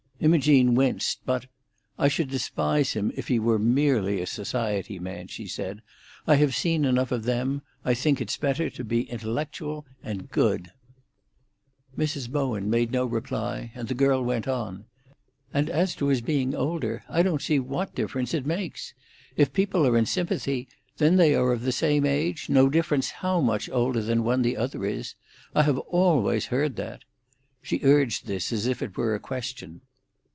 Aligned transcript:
Imogene 0.23 0.75
winced, 0.75 1.19
but 1.25 1.47
"I 1.97 2.07
should 2.07 2.29
despise 2.29 2.91
him 2.93 3.11
if 3.15 3.27
he 3.27 3.39
were 3.39 3.57
merely 3.57 4.21
a 4.21 4.27
society 4.27 4.99
man," 4.99 5.25
she 5.29 5.47
said. 5.47 5.81
"I 6.27 6.35
have 6.35 6.55
seen 6.55 6.85
enough 6.85 7.11
of 7.11 7.23
them. 7.23 7.63
I 7.83 7.95
think 7.95 8.21
it's 8.21 8.37
better 8.37 8.69
to 8.69 8.83
be 8.83 9.09
intellectual 9.09 9.83
and 10.03 10.29
good." 10.29 10.69
Mrs. 11.97 12.29
Bowen 12.29 12.69
made 12.69 12.91
no 12.91 13.03
reply, 13.07 13.71
and 13.73 13.87
the 13.87 13.95
girl 13.95 14.23
went 14.23 14.47
on. 14.47 14.85
"And 15.55 15.71
as 15.71 15.95
to 15.95 16.05
his 16.05 16.21
being 16.21 16.53
older, 16.53 17.03
I 17.09 17.23
don't 17.23 17.41
see 17.41 17.57
what 17.57 17.95
difference 17.95 18.35
it 18.35 18.45
makes. 18.45 18.93
If 19.35 19.51
people 19.51 19.87
are 19.87 19.97
in 19.97 20.05
sympathy, 20.05 20.67
then 20.97 21.15
they 21.15 21.33
are 21.33 21.51
of 21.51 21.63
the 21.63 21.71
same 21.71 22.05
age, 22.05 22.47
no 22.47 22.69
difference 22.69 23.09
how 23.09 23.39
much 23.41 23.71
older 23.71 24.03
than 24.03 24.23
one 24.23 24.43
the 24.43 24.55
other 24.55 24.85
is. 24.85 25.15
I 25.55 25.63
have 25.63 25.79
always 25.79 26.45
heard 26.45 26.75
that." 26.75 27.05
She 27.63 27.79
urged 27.81 28.27
this 28.27 28.51
as 28.53 28.67
if 28.67 28.83
it 28.83 28.95
were 28.95 29.15
a 29.15 29.19
question. 29.19 29.81